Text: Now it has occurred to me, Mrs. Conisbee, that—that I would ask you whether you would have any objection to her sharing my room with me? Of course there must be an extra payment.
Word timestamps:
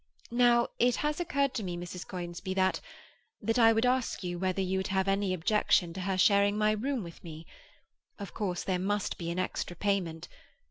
Now 0.31 0.69
it 0.79 0.95
has 0.95 1.19
occurred 1.19 1.53
to 1.53 1.61
me, 1.63 1.77
Mrs. 1.77 2.07
Conisbee, 2.07 2.55
that—that 2.55 3.59
I 3.59 3.71
would 3.71 3.85
ask 3.85 4.23
you 4.23 4.39
whether 4.39 4.59
you 4.59 4.79
would 4.79 4.87
have 4.87 5.07
any 5.07 5.31
objection 5.31 5.93
to 5.93 6.01
her 6.01 6.17
sharing 6.17 6.57
my 6.57 6.71
room 6.71 7.03
with 7.03 7.23
me? 7.23 7.45
Of 8.17 8.33
course 8.33 8.63
there 8.63 8.79
must 8.79 9.19
be 9.19 9.29
an 9.29 9.37
extra 9.37 9.75
payment. 9.75 10.27